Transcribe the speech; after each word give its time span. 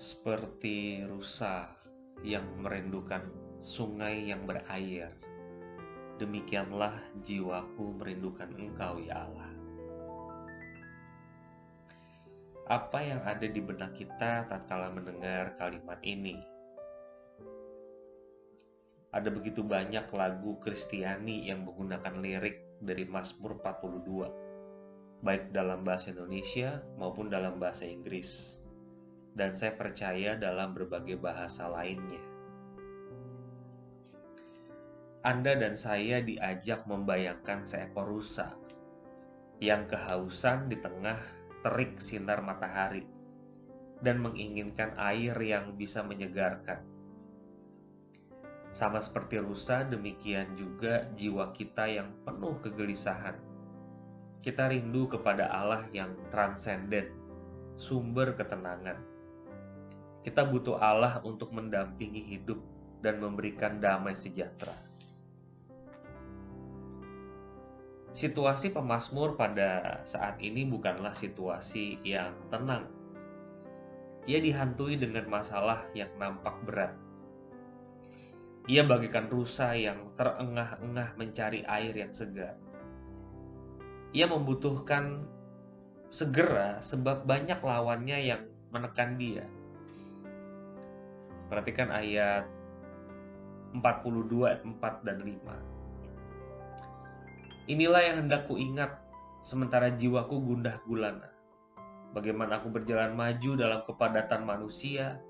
Seperti 0.00 1.04
rusa 1.04 1.68
yang 2.24 2.44
merindukan 2.64 3.28
sungai 3.60 4.32
yang 4.32 4.48
berair, 4.48 5.12
demikianlah 6.16 6.96
jiwaku 7.20 8.00
merindukan 8.00 8.48
Engkau, 8.56 8.96
ya 9.00 9.28
Allah. 9.28 9.52
Apa 12.70 13.02
yang 13.02 13.20
ada 13.26 13.44
di 13.44 13.60
benak 13.60 13.98
kita 13.98 14.46
tatkala 14.46 14.88
mendengar 14.94 15.58
kalimat 15.58 15.98
ini? 16.06 16.38
Ada 19.10 19.26
begitu 19.26 19.66
banyak 19.66 20.06
lagu 20.14 20.54
Kristiani 20.62 21.50
yang 21.50 21.66
menggunakan 21.66 22.22
lirik 22.22 22.78
dari 22.78 23.02
Mazmur 23.10 23.58
42, 23.58 24.49
baik 25.20 25.52
dalam 25.52 25.84
bahasa 25.84 26.12
Indonesia 26.12 26.80
maupun 26.96 27.28
dalam 27.28 27.60
bahasa 27.60 27.84
Inggris. 27.84 28.56
Dan 29.36 29.54
saya 29.54 29.76
percaya 29.76 30.34
dalam 30.34 30.74
berbagai 30.74 31.20
bahasa 31.20 31.70
lainnya. 31.70 32.20
Anda 35.20 35.52
dan 35.52 35.76
saya 35.76 36.24
diajak 36.24 36.88
membayangkan 36.88 37.68
seekor 37.68 38.08
rusa 38.08 38.56
yang 39.60 39.84
kehausan 39.84 40.72
di 40.72 40.80
tengah 40.80 41.20
terik 41.60 42.00
sinar 42.00 42.40
matahari 42.40 43.04
dan 44.00 44.16
menginginkan 44.24 44.96
air 44.96 45.36
yang 45.36 45.76
bisa 45.76 46.00
menyegarkan. 46.00 46.80
Sama 48.72 49.02
seperti 49.04 49.36
rusa, 49.44 49.84
demikian 49.84 50.56
juga 50.56 51.04
jiwa 51.18 51.52
kita 51.52 51.84
yang 51.84 52.08
penuh 52.24 52.56
kegelisahan. 52.64 53.49
Kita 54.40 54.72
rindu 54.72 55.04
kepada 55.04 55.52
Allah 55.52 55.84
yang 55.92 56.16
transenden, 56.32 57.12
sumber 57.76 58.32
ketenangan. 58.32 58.96
Kita 60.24 60.48
butuh 60.48 60.80
Allah 60.80 61.20
untuk 61.28 61.52
mendampingi 61.52 62.24
hidup 62.24 62.56
dan 63.04 63.20
memberikan 63.20 63.84
damai 63.84 64.16
sejahtera. 64.16 64.76
Situasi 68.16 68.72
pemazmur 68.72 69.36
pada 69.36 70.00
saat 70.08 70.40
ini 70.40 70.64
bukanlah 70.64 71.12
situasi 71.12 72.00
yang 72.00 72.32
tenang. 72.48 72.88
Ia 74.24 74.40
dihantui 74.40 74.96
dengan 74.96 75.28
masalah 75.28 75.84
yang 75.92 76.10
nampak 76.16 76.56
berat. 76.64 76.92
Ia 78.68 78.88
bagikan 78.88 79.28
rusa 79.28 79.76
yang 79.76 80.16
terengah-engah 80.16 81.16
mencari 81.16 81.60
air 81.64 81.92
yang 81.92 82.12
segar. 82.12 82.56
Ia 84.10 84.26
membutuhkan 84.26 85.22
segera 86.10 86.82
sebab 86.82 87.22
banyak 87.22 87.62
lawannya 87.62 88.18
yang 88.26 88.42
menekan 88.74 89.14
dia. 89.14 89.46
Perhatikan 91.46 91.94
ayat 91.94 92.50
42 93.74 94.46
ayat 94.50 94.62
4 94.66 95.06
dan 95.06 95.22
5. 95.22 97.70
Inilah 97.70 98.02
yang 98.02 98.26
hendak 98.26 98.50
ku 98.50 98.58
ingat, 98.58 98.98
sementara 99.46 99.94
jiwaku 99.94 100.42
gundah 100.42 100.82
gulana. 100.82 101.30
Bagaimana 102.10 102.58
aku 102.58 102.74
berjalan 102.74 103.14
maju 103.14 103.54
dalam 103.54 103.86
kepadatan 103.86 104.42
manusia, 104.42 105.22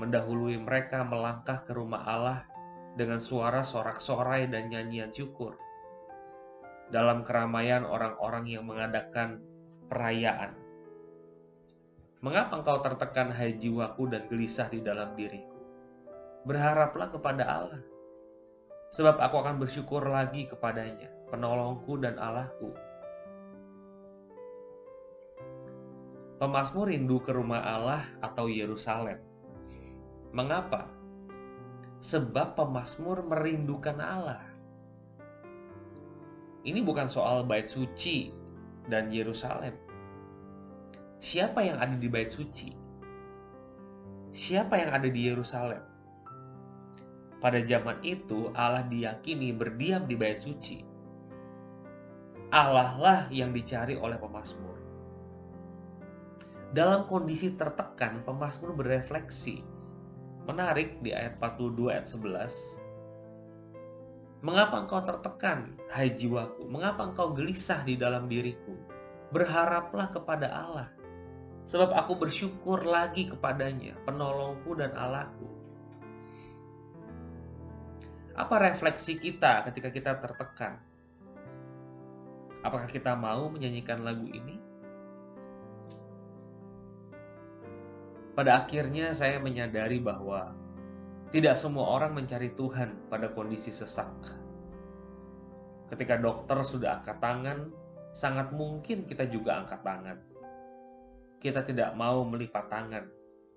mendahului 0.00 0.56
mereka 0.56 1.04
melangkah 1.04 1.60
ke 1.68 1.76
rumah 1.76 2.00
Allah 2.08 2.48
dengan 2.96 3.20
suara 3.20 3.60
sorak-sorai 3.60 4.48
dan 4.48 4.72
nyanyian 4.72 5.12
syukur. 5.12 5.60
Dalam 6.92 7.24
keramaian 7.24 7.84
orang-orang 7.86 8.44
yang 8.48 8.64
mengadakan 8.68 9.40
perayaan. 9.88 10.56
Mengapa 12.24 12.60
engkau 12.60 12.80
tertekan 12.80 13.28
hai 13.32 13.56
jiwaku 13.60 14.08
dan 14.08 14.24
gelisah 14.32 14.72
di 14.72 14.80
dalam 14.80 15.12
diriku? 15.12 15.60
Berharaplah 16.48 17.12
kepada 17.12 17.44
Allah, 17.44 17.82
sebab 18.92 19.20
aku 19.20 19.36
akan 19.44 19.60
bersyukur 19.60 20.04
lagi 20.08 20.48
kepadanya 20.48 21.14
penolongku 21.34 21.98
dan 21.98 22.14
Allahku. 22.14 22.70
Pemasmur 26.38 26.86
rindu 26.86 27.18
ke 27.18 27.34
rumah 27.34 27.58
Allah 27.58 28.02
atau 28.22 28.46
Yerusalem. 28.46 29.18
Mengapa? 30.30 30.86
Sebab 31.98 32.54
pemasmur 32.54 33.26
merindukan 33.26 33.98
Allah. 33.98 34.53
Ini 36.64 36.80
bukan 36.80 37.04
soal 37.12 37.44
bait 37.44 37.68
suci 37.68 38.32
dan 38.88 39.12
Yerusalem. 39.12 39.76
Siapa 41.20 41.60
yang 41.60 41.76
ada 41.76 41.92
di 41.92 42.08
bait 42.08 42.32
suci? 42.32 42.72
Siapa 44.32 44.80
yang 44.80 44.90
ada 44.96 45.08
di 45.12 45.20
Yerusalem? 45.28 45.84
Pada 47.44 47.60
zaman 47.60 48.00
itu 48.00 48.48
Allah 48.56 48.88
diyakini 48.88 49.52
berdiam 49.52 50.08
di 50.08 50.16
bait 50.16 50.40
suci. 50.40 50.80
Allah 52.48 52.96
lah 52.96 53.20
yang 53.28 53.52
dicari 53.52 54.00
oleh 54.00 54.16
pemazmur. 54.16 54.80
Dalam 56.72 57.04
kondisi 57.04 57.52
tertekan, 57.54 58.24
pemazmur 58.24 58.72
berefleksi. 58.72 59.60
Menarik 60.48 61.04
di 61.04 61.12
ayat 61.12 61.36
42 61.36 61.92
ayat 61.92 62.08
11. 62.08 62.83
Mengapa 64.44 64.84
engkau 64.84 65.00
tertekan, 65.00 65.72
hai 65.88 66.12
jiwaku? 66.12 66.68
Mengapa 66.68 67.08
engkau 67.08 67.32
gelisah 67.32 67.80
di 67.80 67.96
dalam 67.96 68.28
diriku? 68.28 68.76
Berharaplah 69.32 70.12
kepada 70.12 70.52
Allah. 70.52 70.92
Sebab 71.64 71.96
aku 71.96 72.20
bersyukur 72.20 72.84
lagi 72.84 73.24
kepadanya, 73.24 73.96
penolongku 74.04 74.76
dan 74.76 74.92
Allahku. 74.92 75.48
Apa 78.36 78.60
refleksi 78.60 79.16
kita 79.16 79.64
ketika 79.64 79.88
kita 79.88 80.12
tertekan? 80.20 80.76
Apakah 82.60 82.84
kita 82.84 83.16
mau 83.16 83.48
menyanyikan 83.48 84.04
lagu 84.04 84.28
ini? 84.28 84.60
Pada 88.36 88.60
akhirnya 88.60 89.16
saya 89.16 89.40
menyadari 89.40 90.04
bahwa 90.04 90.52
tidak 91.34 91.58
semua 91.58 91.98
orang 91.98 92.14
mencari 92.14 92.54
Tuhan 92.54 93.10
pada 93.10 93.26
kondisi 93.34 93.74
sesak. 93.74 94.06
Ketika 95.90 96.14
dokter 96.14 96.62
sudah 96.62 97.02
angkat 97.02 97.18
tangan, 97.18 97.74
sangat 98.14 98.54
mungkin 98.54 99.02
kita 99.02 99.26
juga 99.26 99.58
angkat 99.58 99.82
tangan. 99.82 100.18
Kita 101.42 101.66
tidak 101.66 101.90
mau 101.98 102.22
melipat 102.22 102.70
tangan 102.70 103.10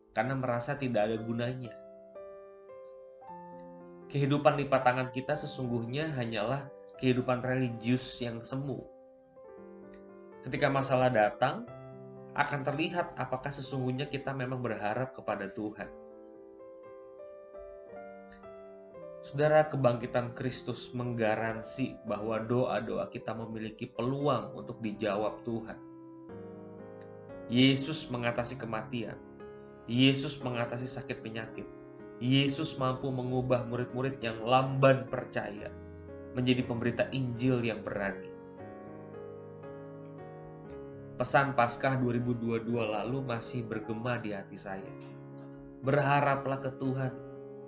karena 0.09 0.33
merasa 0.33 0.73
tidak 0.73 1.05
ada 1.05 1.21
gunanya. 1.21 1.77
Kehidupan 4.09 4.57
lipat 4.57 4.81
tangan 4.81 5.13
kita 5.13 5.37
sesungguhnya 5.37 6.09
hanyalah 6.17 6.65
kehidupan 6.97 7.45
religius 7.45 8.17
yang 8.25 8.41
semu 8.41 8.81
Ketika 10.47 10.71
masalah 10.71 11.11
datang, 11.11 11.67
akan 12.31 12.61
terlihat 12.63 13.19
apakah 13.19 13.51
sesungguhnya 13.51 14.07
kita 14.07 14.31
memang 14.31 14.63
berharap 14.63 15.11
kepada 15.11 15.51
Tuhan. 15.51 16.06
Saudara, 19.27 19.67
kebangkitan 19.67 20.31
Kristus 20.39 20.87
menggaransi 20.95 21.99
bahwa 22.07 22.39
doa-doa 22.47 23.11
kita 23.11 23.35
memiliki 23.35 23.83
peluang 23.91 24.55
untuk 24.55 24.79
dijawab 24.79 25.43
Tuhan. 25.43 25.75
Yesus 27.51 28.07
mengatasi 28.07 28.55
kematian. 28.55 29.19
Yesus 29.83 30.39
mengatasi 30.39 30.87
sakit 30.87 31.19
penyakit. 31.19 31.67
Yesus 32.23 32.79
mampu 32.79 33.11
mengubah 33.11 33.67
murid-murid 33.67 34.15
yang 34.23 34.39
lamban 34.47 35.03
percaya 35.11 35.75
menjadi 36.31 36.63
pemberita 36.63 37.11
Injil 37.11 37.59
yang 37.67 37.83
berani. 37.83 38.31
Pesan 41.19 41.51
Paskah 41.51 41.99
2022 41.99 42.63
lalu 42.63 43.19
masih 43.27 43.67
bergema 43.67 44.23
di 44.23 44.31
hati 44.31 44.55
saya. 44.55 44.87
Berharaplah 45.83 46.63
ke 46.63 46.71
Tuhan, 46.79 47.26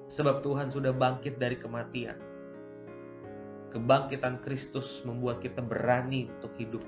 sebab 0.09 0.41
Tuhan 0.41 0.73
sudah 0.73 0.91
bangkit 0.91 1.37
dari 1.37 1.55
kematian. 1.55 2.17
Kebangkitan 3.69 4.41
Kristus 4.41 5.05
membuat 5.05 5.45
kita 5.45 5.61
berani 5.61 6.25
untuk 6.25 6.51
hidup, 6.57 6.81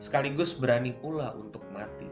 sekaligus 0.00 0.56
berani 0.56 0.96
pula 0.96 1.36
untuk 1.36 1.60
mati. 1.70 2.08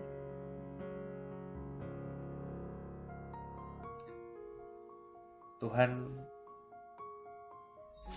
Tuhan, 5.65 6.13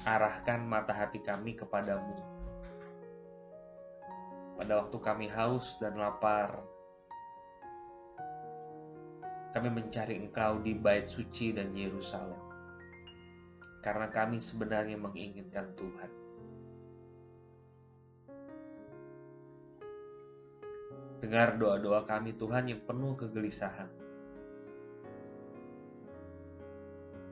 arahkan 0.04 0.60
mata 0.68 0.92
hati 0.92 1.24
kami 1.24 1.56
kepadamu 1.56 2.38
pada 4.58 4.84
waktu 4.84 4.98
kami 5.00 5.30
haus 5.30 5.78
dan 5.80 5.96
lapar. 5.96 6.60
Kami 9.58 9.74
mencari 9.74 10.22
Engkau 10.22 10.62
di 10.62 10.78
bait 10.78 11.10
suci 11.10 11.50
dan 11.50 11.74
Yerusalem. 11.74 12.38
Karena 13.82 14.06
kami 14.06 14.38
sebenarnya 14.38 15.02
menginginkan 15.02 15.74
Tuhan. 15.74 16.12
Dengar 21.26 21.58
doa-doa 21.58 22.06
kami 22.06 22.38
Tuhan 22.38 22.70
yang 22.70 22.86
penuh 22.86 23.18
kegelisahan. 23.18 23.90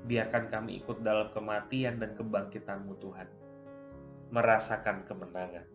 Biarkan 0.09 0.49
kami 0.49 0.81
ikut 0.81 1.05
dalam 1.05 1.29
kematian 1.29 2.01
dan 2.01 2.17
kebangkitan-Mu 2.17 2.97
Tuhan. 3.05 3.29
Merasakan 4.33 5.05
kemenangan. 5.05 5.69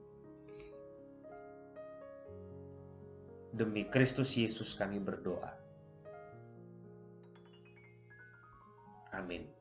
Demi 3.54 3.86
Kristus 3.86 4.34
Yesus 4.34 4.74
kami 4.74 4.98
berdoa. 4.98 5.59
Amin. 9.20 9.59